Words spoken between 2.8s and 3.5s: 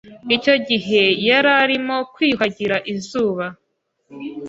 izuba.